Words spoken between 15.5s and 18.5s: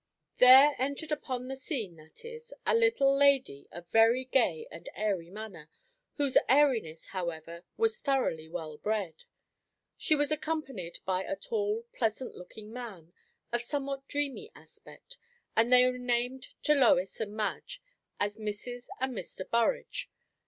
and they were named to Lois and Madge as